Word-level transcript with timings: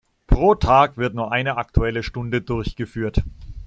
Pro 0.25 0.55
Tag 0.55 0.97
wird 0.97 1.13
nur 1.13 1.31
eine 1.31 1.57
Aktuelle 1.57 2.01
Stunde 2.01 2.41
durchgeführt. 2.41 3.23